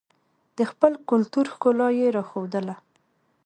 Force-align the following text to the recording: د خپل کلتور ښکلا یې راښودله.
د 0.57 0.59
خپل 0.71 0.91
کلتور 1.09 1.45
ښکلا 1.53 1.87
یې 1.99 2.07
راښودله. 2.15 2.75